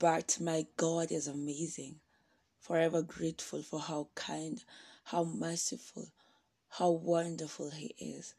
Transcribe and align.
but 0.00 0.38
my 0.40 0.66
God 0.78 1.12
is 1.12 1.28
amazing. 1.28 1.96
Forever 2.58 3.02
grateful 3.02 3.62
for 3.62 3.78
how 3.78 4.08
kind, 4.14 4.64
how 5.04 5.24
merciful, 5.24 6.08
how 6.70 6.88
wonderful 6.88 7.68
He 7.68 7.94
is. 7.98 8.34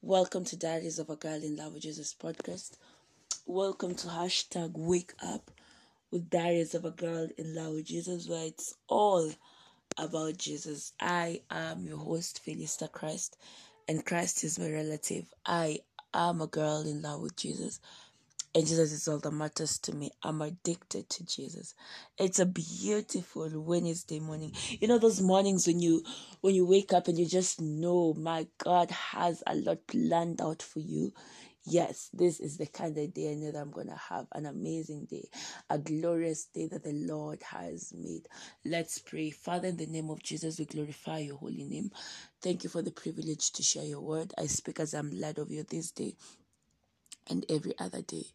Welcome 0.00 0.44
to 0.46 0.56
Diaries 0.56 0.98
of 0.98 1.10
a 1.10 1.16
Girl 1.16 1.44
in 1.44 1.54
Love 1.54 1.74
with 1.74 1.82
Jesus 1.82 2.14
podcast. 2.18 2.78
Welcome 3.44 3.94
to 3.96 4.06
hashtag 4.06 4.72
Wake 4.72 5.12
Up 5.22 5.50
with 6.10 6.30
Diaries 6.30 6.74
of 6.74 6.86
a 6.86 6.90
Girl 6.92 7.28
in 7.36 7.54
Love 7.54 7.74
with 7.74 7.84
Jesus, 7.84 8.26
where 8.26 8.46
it's 8.46 8.72
all 8.88 9.30
about 9.98 10.38
Jesus. 10.38 10.94
I 10.98 11.42
am 11.50 11.86
your 11.86 11.98
host, 11.98 12.40
Felista 12.42 12.90
Christ, 12.90 13.36
and 13.86 14.02
Christ 14.02 14.44
is 14.44 14.58
my 14.58 14.70
relative. 14.70 15.26
I 15.44 15.80
am 16.14 16.40
a 16.40 16.46
girl 16.46 16.82
in 16.86 17.02
love 17.02 17.20
with 17.20 17.36
Jesus. 17.36 17.80
And 18.56 18.66
Jesus 18.66 18.90
is 18.90 19.06
all 19.06 19.18
that 19.18 19.32
matters 19.32 19.78
to 19.80 19.94
me. 19.94 20.12
I'm 20.22 20.40
addicted 20.40 21.10
to 21.10 21.26
Jesus. 21.26 21.74
It's 22.16 22.38
a 22.38 22.46
beautiful 22.46 23.50
Wednesday 23.54 24.18
morning. 24.18 24.54
You 24.70 24.88
know 24.88 24.96
those 24.98 25.20
mornings 25.20 25.66
when 25.66 25.78
you 25.78 26.02
when 26.40 26.54
you 26.54 26.66
wake 26.66 26.94
up 26.94 27.06
and 27.06 27.18
you 27.18 27.26
just 27.28 27.60
know 27.60 28.14
my 28.14 28.46
God 28.56 28.90
has 28.90 29.42
a 29.46 29.54
lot 29.54 29.86
planned 29.86 30.40
out 30.40 30.62
for 30.62 30.80
you. 30.80 31.12
Yes, 31.66 32.08
this 32.14 32.40
is 32.40 32.56
the 32.56 32.64
kind 32.64 32.96
of 32.96 33.12
day 33.12 33.32
I 33.32 33.34
know 33.34 33.52
that 33.52 33.58
I'm 33.60 33.74
to 33.74 34.00
have 34.08 34.26
an 34.32 34.46
amazing 34.46 35.04
day, 35.10 35.28
a 35.68 35.76
glorious 35.76 36.46
day 36.46 36.66
that 36.68 36.82
the 36.82 36.94
Lord 36.94 37.42
has 37.42 37.92
made. 37.94 38.26
Let's 38.64 39.00
pray. 39.00 39.32
Father, 39.32 39.68
in 39.68 39.76
the 39.76 39.86
name 39.86 40.08
of 40.08 40.22
Jesus, 40.22 40.58
we 40.58 40.64
glorify 40.64 41.18
your 41.18 41.36
holy 41.36 41.64
name. 41.64 41.90
Thank 42.40 42.64
you 42.64 42.70
for 42.70 42.80
the 42.80 42.92
privilege 42.92 43.52
to 43.52 43.62
share 43.62 43.84
your 43.84 44.00
word. 44.00 44.32
I 44.38 44.46
speak 44.46 44.80
as 44.80 44.94
I'm 44.94 45.10
led 45.10 45.38
of 45.38 45.50
you 45.50 45.62
this 45.68 45.90
day 45.90 46.14
and 47.28 47.44
every 47.48 47.78
other 47.78 48.02
day. 48.02 48.26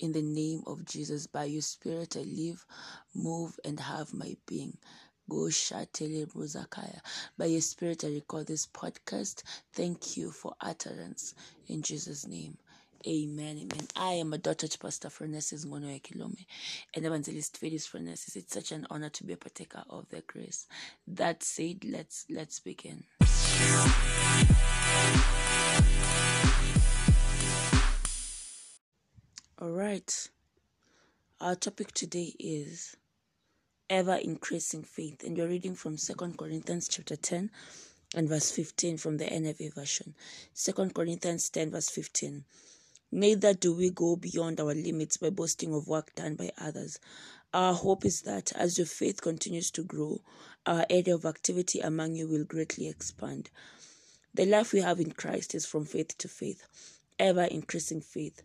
In 0.00 0.12
the 0.12 0.22
name 0.22 0.62
of 0.66 0.84
Jesus, 0.84 1.26
by 1.26 1.44
your 1.44 1.62
Spirit, 1.62 2.16
I 2.16 2.22
live, 2.22 2.66
move, 3.14 3.58
and 3.64 3.78
have 3.78 4.12
my 4.12 4.36
being. 4.46 4.76
By 5.26 5.36
your 5.36 5.50
Spirit, 7.60 8.04
I 8.04 8.08
record 8.08 8.46
this 8.46 8.66
podcast. 8.66 9.42
Thank 9.72 10.16
you 10.16 10.30
for 10.30 10.54
utterance. 10.60 11.34
In 11.68 11.82
Jesus' 11.82 12.26
name. 12.26 12.58
Amen, 13.06 13.58
amen. 13.58 13.86
I 13.96 14.12
am 14.12 14.32
a 14.32 14.38
daughter 14.38 14.66
to 14.66 14.78
Pastor 14.78 15.08
Phronesis 15.08 15.66
Monoe 15.66 16.00
Kilome 16.00 16.46
and 16.94 17.04
Evangelist 17.04 17.58
Felix 17.58 17.86
Phronesis. 17.86 18.34
It's 18.34 18.54
such 18.54 18.72
an 18.72 18.86
honor 18.88 19.10
to 19.10 19.24
be 19.24 19.34
a 19.34 19.36
partaker 19.36 19.84
of 19.90 20.08
their 20.08 20.22
grace. 20.26 20.66
That 21.06 21.42
said, 21.42 21.84
let's 21.84 22.24
let's 22.30 22.60
begin. 22.60 23.04
All 29.60 29.70
right. 29.70 30.28
Our 31.40 31.54
topic 31.54 31.92
today 31.92 32.34
is 32.40 32.96
ever 33.88 34.16
increasing 34.16 34.82
faith, 34.82 35.22
and 35.22 35.38
we're 35.38 35.46
reading 35.46 35.76
from 35.76 35.96
Second 35.96 36.36
Corinthians 36.36 36.88
chapter 36.88 37.14
10 37.14 37.52
and 38.16 38.28
verse 38.28 38.50
15 38.50 38.96
from 38.96 39.18
the 39.18 39.26
NIV 39.26 39.74
version. 39.76 40.16
Second 40.54 40.92
Corinthians 40.92 41.50
10 41.50 41.70
verse 41.70 41.88
15. 41.88 42.44
Neither 43.12 43.54
do 43.54 43.72
we 43.72 43.90
go 43.90 44.16
beyond 44.16 44.58
our 44.58 44.74
limits 44.74 45.18
by 45.18 45.30
boasting 45.30 45.72
of 45.72 45.86
work 45.86 46.12
done 46.16 46.34
by 46.34 46.50
others. 46.58 46.98
Our 47.52 47.74
hope 47.74 48.04
is 48.04 48.22
that 48.22 48.50
as 48.56 48.76
your 48.76 48.88
faith 48.88 49.22
continues 49.22 49.70
to 49.70 49.84
grow, 49.84 50.20
our 50.66 50.84
area 50.90 51.14
of 51.14 51.24
activity 51.24 51.78
among 51.78 52.16
you 52.16 52.26
will 52.26 52.44
greatly 52.44 52.88
expand. 52.88 53.50
The 54.34 54.46
life 54.46 54.72
we 54.72 54.80
have 54.80 54.98
in 54.98 55.12
Christ 55.12 55.54
is 55.54 55.64
from 55.64 55.84
faith 55.84 56.18
to 56.18 56.26
faith, 56.26 56.66
ever 57.20 57.44
increasing 57.44 58.00
faith. 58.00 58.42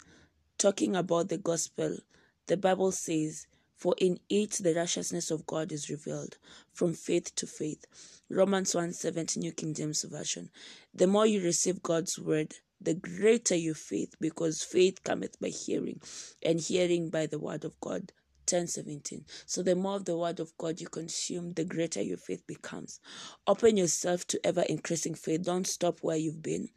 Talking 0.60 0.98
about 0.98 1.30
the 1.30 1.38
gospel, 1.38 2.00
the 2.48 2.58
Bible 2.58 2.92
says, 2.92 3.48
For 3.78 3.96
in 3.98 4.20
it 4.28 4.60
the 4.62 4.76
righteousness 4.76 5.32
of 5.32 5.46
God 5.46 5.72
is 5.72 5.90
revealed, 5.90 6.38
from 6.74 6.94
faith 6.94 7.34
to 7.36 7.48
faith. 7.48 7.86
Romans 8.28 8.76
1 8.76 8.92
7, 8.92 9.26
New 9.38 9.54
King 9.54 9.74
James 9.74 10.04
Version. 10.04 10.50
The 10.94 11.08
more 11.08 11.26
you 11.26 11.42
receive 11.42 11.82
God's 11.82 12.20
word, 12.20 12.56
the 12.82 12.94
greater 12.94 13.56
your 13.56 13.74
faith, 13.74 14.16
because 14.20 14.62
faith 14.62 15.02
cometh 15.06 15.40
by 15.40 15.48
hearing, 15.48 16.02
and 16.44 16.60
hearing 16.60 17.10
by 17.10 17.26
the 17.26 17.40
word 17.40 17.64
of 17.64 17.80
God. 17.80 18.12
10 18.46 18.68
17. 18.68 19.24
So, 19.46 19.64
the 19.64 19.78
more 19.78 19.96
of 19.96 20.04
the 20.04 20.18
word 20.18 20.42
of 20.42 20.58
God 20.58 20.82
you 20.82 20.90
consume, 20.90 21.54
the 21.54 21.64
greater 21.64 22.02
your 22.02 22.18
faith 22.18 22.46
becomes. 22.46 23.00
Open 23.48 23.78
yourself 23.78 24.28
to 24.28 24.46
ever 24.46 24.64
increasing 24.64 25.16
faith. 25.16 25.44
Don't 25.44 25.68
stop 25.68 26.00
where 26.02 26.18
you've 26.18 26.44
been. 26.44 26.68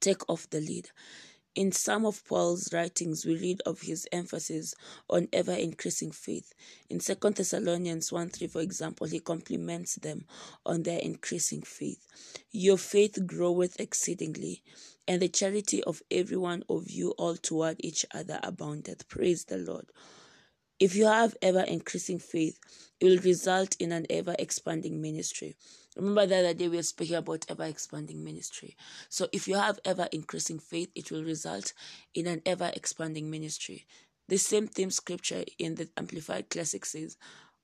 Take 0.00 0.28
off 0.28 0.50
the 0.50 0.60
lead. 0.60 0.90
In 1.54 1.70
some 1.70 2.04
of 2.04 2.24
Paul's 2.26 2.72
writings, 2.72 3.24
we 3.24 3.36
read 3.36 3.62
of 3.64 3.82
his 3.82 4.08
emphasis 4.10 4.74
on 5.08 5.28
ever 5.32 5.52
increasing 5.52 6.10
faith. 6.10 6.52
In 6.90 6.98
2 6.98 7.14
Thessalonians 7.14 8.10
1 8.10 8.30
3, 8.30 8.48
for 8.48 8.60
example, 8.60 9.06
he 9.06 9.20
compliments 9.20 9.94
them 9.94 10.26
on 10.66 10.82
their 10.82 10.98
increasing 10.98 11.62
faith. 11.62 12.08
Your 12.50 12.76
faith 12.76 13.24
groweth 13.24 13.78
exceedingly, 13.78 14.64
and 15.06 15.22
the 15.22 15.28
charity 15.28 15.84
of 15.84 16.02
every 16.10 16.36
one 16.36 16.64
of 16.68 16.90
you 16.90 17.10
all 17.12 17.36
toward 17.36 17.76
each 17.78 18.04
other 18.12 18.40
aboundeth. 18.42 19.06
Praise 19.06 19.44
the 19.44 19.58
Lord. 19.58 19.86
If 20.80 20.96
you 20.96 21.06
have 21.06 21.36
ever 21.40 21.60
increasing 21.60 22.18
faith, 22.18 22.58
it 22.98 23.04
will 23.04 23.18
result 23.18 23.76
in 23.78 23.92
an 23.92 24.06
ever 24.10 24.34
expanding 24.40 25.00
ministry. 25.00 25.54
Remember 25.96 26.26
the 26.26 26.38
other 26.38 26.54
day 26.54 26.68
we 26.68 26.76
were 26.76 26.82
speaking 26.82 27.16
about 27.16 27.46
ever 27.48 27.64
expanding 27.64 28.24
ministry. 28.24 28.76
So 29.08 29.28
if 29.32 29.46
you 29.46 29.54
have 29.56 29.78
ever 29.84 30.08
increasing 30.12 30.58
faith, 30.58 30.90
it 30.94 31.10
will 31.10 31.22
result 31.22 31.72
in 32.14 32.26
an 32.26 32.42
ever 32.44 32.70
expanding 32.74 33.30
ministry. 33.30 33.86
The 34.28 34.38
same 34.38 34.66
theme 34.66 34.90
scripture 34.90 35.44
in 35.58 35.76
the 35.76 35.88
Amplified 35.96 36.50
Classic 36.50 36.84
says, 36.84 37.16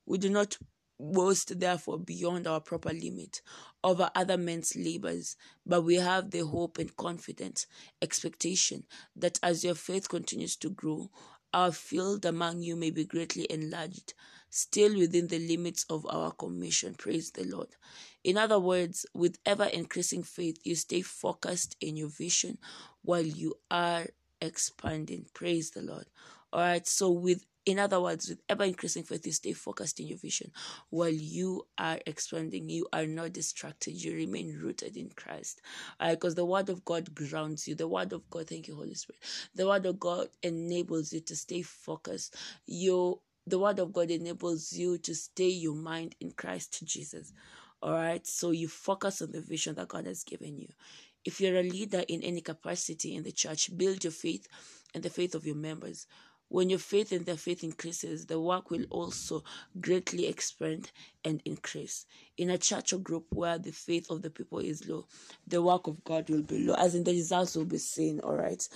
We 0.06 0.18
do 0.18 0.28
not 0.28 0.58
boast 1.00 1.58
therefore 1.58 1.98
beyond 1.98 2.46
our 2.46 2.60
proper 2.60 2.92
limit 2.92 3.40
over 3.82 4.10
other 4.14 4.36
men's 4.36 4.76
labors, 4.76 5.36
but 5.66 5.82
we 5.82 5.96
have 5.96 6.30
the 6.30 6.44
hope 6.44 6.78
and 6.78 6.94
confident 6.96 7.66
expectation 8.02 8.84
that 9.16 9.40
as 9.42 9.64
your 9.64 9.74
faith 9.74 10.08
continues 10.08 10.56
to 10.56 10.68
grow, 10.68 11.10
our 11.52 11.72
field 11.72 12.24
among 12.24 12.62
you 12.62 12.76
may 12.76 12.90
be 12.90 13.04
greatly 13.04 13.46
enlarged, 13.50 14.14
still 14.50 14.96
within 14.96 15.28
the 15.28 15.38
limits 15.38 15.86
of 15.88 16.06
our 16.10 16.32
commission. 16.32 16.94
Praise 16.94 17.30
the 17.30 17.44
Lord. 17.44 17.68
In 18.22 18.36
other 18.36 18.58
words, 18.58 19.06
with 19.14 19.38
ever 19.46 19.64
increasing 19.64 20.22
faith, 20.22 20.58
you 20.64 20.74
stay 20.74 21.00
focused 21.00 21.76
in 21.80 21.96
your 21.96 22.08
vision 22.08 22.58
while 23.02 23.22
you 23.22 23.54
are 23.70 24.06
expanding. 24.40 25.26
Praise 25.32 25.70
the 25.70 25.82
Lord. 25.82 26.06
All 26.52 26.60
right. 26.60 26.86
So, 26.86 27.10
with 27.10 27.44
in 27.66 27.78
other 27.78 28.00
words, 28.00 28.28
with 28.28 28.40
ever 28.48 28.64
increasing 28.64 29.02
faith, 29.02 29.26
you 29.26 29.32
stay 29.32 29.52
focused 29.52 30.00
in 30.00 30.06
your 30.06 30.18
vision 30.18 30.50
while 30.88 31.10
you 31.12 31.66
are 31.78 31.98
expanding. 32.06 32.68
You 32.70 32.88
are 32.92 33.06
not 33.06 33.34
distracted. 33.34 33.92
You 33.92 34.14
remain 34.14 34.58
rooted 34.58 34.96
in 34.96 35.10
Christ. 35.10 35.60
Because 36.00 36.34
the 36.34 36.44
word 36.44 36.70
of 36.70 36.84
God 36.84 37.14
grounds 37.14 37.68
you. 37.68 37.74
The 37.74 37.86
word 37.86 38.12
of 38.12 38.28
God, 38.30 38.48
thank 38.48 38.66
you, 38.66 38.74
Holy 38.74 38.94
Spirit. 38.94 39.20
The 39.54 39.68
word 39.68 39.84
of 39.86 40.00
God 40.00 40.28
enables 40.42 41.12
you 41.12 41.20
to 41.20 41.36
stay 41.36 41.62
focused. 41.62 42.34
You 42.66 43.20
the 43.50 43.58
word 43.58 43.78
of 43.78 43.92
God 43.92 44.10
enables 44.10 44.72
you 44.72 44.98
to 44.98 45.14
stay 45.14 45.48
your 45.48 45.74
mind 45.74 46.14
in 46.20 46.32
Christ 46.32 46.82
Jesus. 46.84 47.32
All 47.82 47.92
right. 47.92 48.26
So 48.26 48.50
you 48.50 48.68
focus 48.68 49.22
on 49.22 49.32
the 49.32 49.40
vision 49.40 49.74
that 49.76 49.88
God 49.88 50.06
has 50.06 50.24
given 50.24 50.58
you. 50.58 50.68
If 51.24 51.40
you're 51.40 51.56
a 51.56 51.62
leader 51.62 52.02
in 52.08 52.22
any 52.22 52.40
capacity 52.40 53.14
in 53.14 53.22
the 53.22 53.32
church, 53.32 53.76
build 53.76 54.04
your 54.04 54.12
faith 54.12 54.48
and 54.94 55.02
the 55.02 55.10
faith 55.10 55.34
of 55.34 55.46
your 55.46 55.56
members. 55.56 56.06
When 56.48 56.68
your 56.68 56.80
faith 56.80 57.12
and 57.12 57.24
their 57.24 57.36
faith 57.36 57.62
increases, 57.62 58.26
the 58.26 58.40
work 58.40 58.70
will 58.70 58.84
also 58.90 59.44
greatly 59.80 60.26
expand 60.26 60.90
and 61.24 61.40
increase. 61.44 62.06
In 62.38 62.50
a 62.50 62.58
church 62.58 62.92
or 62.92 62.98
group 62.98 63.26
where 63.30 63.56
the 63.56 63.70
faith 63.70 64.10
of 64.10 64.22
the 64.22 64.30
people 64.30 64.58
is 64.58 64.88
low, 64.88 65.06
the 65.46 65.62
work 65.62 65.86
of 65.86 66.02
God 66.02 66.28
will 66.28 66.42
be 66.42 66.66
low, 66.66 66.74
as 66.74 66.96
in 66.96 67.04
the 67.04 67.12
results 67.12 67.54
will 67.54 67.66
be 67.66 67.78
seen, 67.78 68.18
all 68.20 68.34
right? 68.34 68.68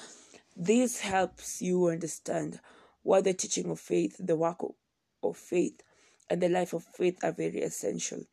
This 0.56 1.00
helps 1.00 1.60
you 1.60 1.88
understand 1.88 2.60
why 3.04 3.20
the 3.20 3.34
teaching 3.34 3.70
of 3.70 3.78
faith, 3.78 4.16
the 4.18 4.34
work 4.34 4.58
of 5.22 5.36
faith, 5.36 5.80
and 6.28 6.40
the 6.40 6.48
life 6.48 6.72
of 6.72 6.82
faith 6.82 7.22
are 7.22 7.32
very 7.32 7.60
essential. 7.60 8.24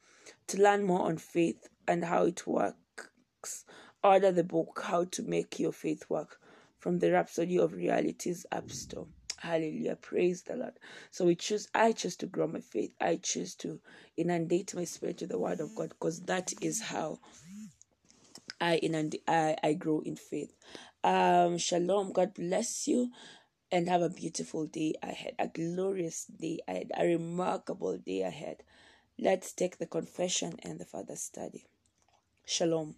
To 0.47 0.61
learn 0.61 0.83
more 0.83 1.01
on 1.01 1.17
faith 1.17 1.69
and 1.87 2.05
how 2.05 2.23
it 2.25 2.47
works, 2.47 3.65
order 4.03 4.31
the 4.31 4.43
book 4.43 4.81
How 4.83 5.03
to 5.05 5.23
Make 5.23 5.59
Your 5.59 5.73
Faith 5.73 6.09
Work 6.09 6.39
from 6.79 6.99
the 6.99 7.11
Rhapsody 7.11 7.59
of 7.59 7.73
Realities 7.73 8.45
App 8.51 8.71
Store. 8.71 9.07
Hallelujah. 9.37 9.97
Praise 9.97 10.43
the 10.43 10.55
Lord. 10.55 10.73
So 11.09 11.25
we 11.25 11.35
choose, 11.35 11.67
I 11.73 11.91
choose 11.91 12.15
to 12.17 12.27
grow 12.27 12.47
my 12.47 12.61
faith. 12.61 12.93
I 13.01 13.17
choose 13.17 13.55
to 13.55 13.79
inundate 14.15 14.73
my 14.75 14.85
spirit 14.85 15.19
with 15.21 15.31
the 15.31 15.39
word 15.39 15.59
of 15.59 15.75
God 15.75 15.89
because 15.89 16.21
that 16.21 16.53
is 16.61 16.81
how 16.81 17.19
I 18.61 18.77
inundate, 18.77 19.23
I, 19.27 19.57
I 19.63 19.73
grow 19.73 20.01
in 20.01 20.15
faith. 20.15 20.53
Um, 21.03 21.57
shalom. 21.57 22.13
God 22.13 22.35
bless 22.35 22.87
you 22.87 23.09
and 23.71 23.87
have 23.87 24.01
a 24.01 24.09
beautiful 24.09 24.65
day 24.65 24.93
ahead, 25.01 25.33
a 25.39 25.47
glorious 25.47 26.25
day 26.25 26.59
ahead, 26.67 26.91
a 26.97 27.05
remarkable 27.05 27.97
day 27.97 28.21
ahead. 28.21 28.63
Let's 29.17 29.53
take 29.53 29.77
the 29.77 29.85
confession 29.85 30.59
and 30.63 30.79
the 30.79 30.85
further 30.85 31.15
study. 31.15 31.67
Shalom. 32.45 32.95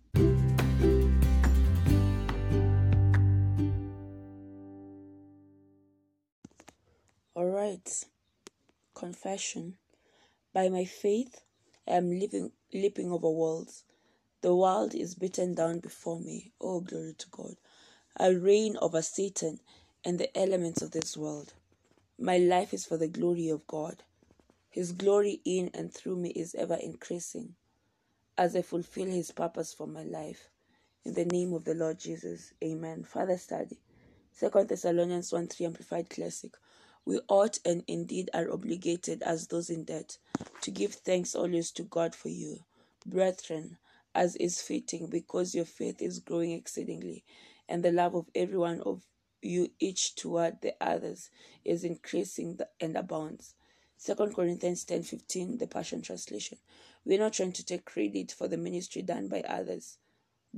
All 7.36 7.46
right. 7.46 8.06
Confession. 8.96 9.78
By 10.54 10.70
my 10.70 10.86
faith, 10.86 11.42
I 11.88 11.94
am 11.94 12.10
leaping, 12.10 12.52
leaping 12.74 13.12
over 13.12 13.30
walls. 13.30 13.84
The 14.42 14.56
world 14.56 14.96
is 14.96 15.16
beaten 15.16 15.56
down 15.56 15.80
before 15.80 16.20
me. 16.20 16.52
Oh, 16.60 16.80
glory 16.80 17.14
to 17.18 17.30
God. 17.30 17.56
I 18.18 18.28
reign 18.28 18.78
over 18.82 19.02
Satan 19.02 19.60
and 20.06 20.20
the 20.20 20.38
elements 20.38 20.82
of 20.82 20.92
this 20.92 21.18
world. 21.18 21.54
My 22.20 22.38
life 22.38 22.74
is 22.74 22.86
for 22.86 22.98
the 22.98 23.08
glory 23.08 23.50
of 23.50 23.66
God. 23.68 24.04
His 24.70 24.92
glory 24.92 25.42
in 25.46 25.70
and 25.74 25.94
through 25.94 26.18
me 26.18 26.30
is 26.30 26.56
ever 26.56 26.76
increasing 26.76 27.56
as 28.38 28.56
I 28.56 28.62
fulfill 28.62 29.08
His 29.08 29.32
purpose 29.32 29.74
for 29.74 29.88
my 29.88 30.04
life. 30.04 30.50
In 31.06 31.14
the 31.14 31.26
name 31.26 31.54
of 31.54 31.66
the 31.66 31.76
Lord 31.76 32.00
Jesus, 32.00 32.54
amen. 32.64 33.04
Father 33.04 33.38
study. 33.38 33.80
2 34.40 34.66
Thessalonians 34.68 35.32
1 35.32 35.48
3 35.48 35.66
Amplified 35.68 36.10
Classic. 36.10 36.54
We 37.06 37.20
ought 37.28 37.60
and 37.66 37.84
indeed 37.88 38.30
are 38.34 38.52
obligated 38.52 39.22
as 39.24 39.48
those 39.48 39.70
in 39.70 39.84
debt 39.84 40.18
to 40.62 40.72
give 40.72 40.94
thanks 40.96 41.36
always 41.36 41.72
to 41.72 41.84
God 41.84 42.16
for 42.16 42.30
you, 42.30 42.60
brethren, 43.06 43.78
as 44.16 44.36
is 44.38 44.62
fitting, 44.62 45.08
because 45.08 45.54
your 45.54 45.66
faith 45.66 46.02
is 46.02 46.20
growing 46.20 46.52
exceedingly, 46.54 47.26
and 47.68 47.84
the 47.84 47.92
love 47.92 48.16
of 48.16 48.30
every 48.34 48.58
one 48.58 48.82
of 48.82 49.04
you 49.44 49.72
each 49.80 50.16
toward 50.16 50.62
the 50.62 50.74
others 50.82 51.30
is 51.64 51.84
increasing 51.84 52.60
and 52.80 52.96
abounds. 52.96 53.56
2 54.04 54.16
Corinthians 54.34 54.86
10:15, 54.86 55.60
the 55.60 55.68
Passion 55.68 56.02
Translation. 56.02 56.58
We're 57.06 57.20
not 57.20 57.34
trying 57.34 57.54
to 57.54 57.66
take 57.66 57.86
credit 57.86 58.32
for 58.32 58.48
the 58.48 58.58
ministry 58.58 59.02
done 59.02 59.28
by 59.28 59.42
others, 59.42 59.98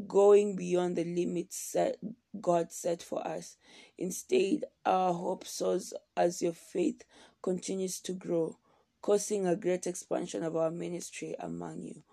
going 0.07 0.55
beyond 0.55 0.95
the 0.95 1.03
limits 1.03 1.57
set, 1.57 1.97
God 2.39 2.71
set 2.71 3.03
for 3.03 3.25
us. 3.25 3.57
Instead, 3.97 4.65
our 4.85 5.13
hope 5.13 5.45
soars 5.45 5.93
as 6.17 6.41
your 6.41 6.53
faith 6.53 7.03
continues 7.41 7.99
to 8.01 8.13
grow, 8.13 8.57
causing 9.01 9.45
a 9.45 9.55
great 9.55 9.87
expansion 9.87 10.43
of 10.43 10.55
our 10.55 10.71
ministry 10.71 11.35
among 11.39 11.81
you. 11.81 12.03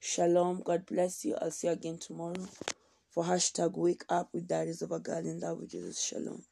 Shalom. 0.00 0.62
God 0.62 0.86
bless 0.86 1.24
you. 1.24 1.36
I'll 1.40 1.50
see 1.50 1.66
you 1.66 1.74
again 1.74 1.98
tomorrow 1.98 2.48
for 3.10 3.24
hashtag 3.24 3.72
wake 3.76 4.04
up 4.10 4.30
with 4.34 4.48
diaries 4.48 4.82
of 4.82 4.92
a 4.92 5.00
girl 5.00 5.18
in 5.26 5.40
love 5.40 5.58
with 5.60 5.70
Jesus. 5.72 6.02
Shalom. 6.02 6.44